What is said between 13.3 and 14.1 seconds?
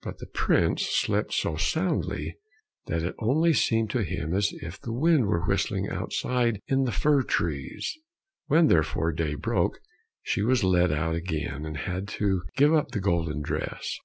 dress.